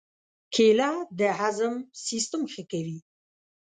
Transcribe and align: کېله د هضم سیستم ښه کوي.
کېله 0.53 0.91
د 1.19 1.21
هضم 1.39 1.73
سیستم 2.07 2.41
ښه 2.51 2.63
کوي. 2.71 2.97